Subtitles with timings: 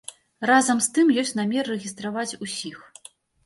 [0.51, 2.85] Разам з тым ёсць намер рэгістраваць усіх.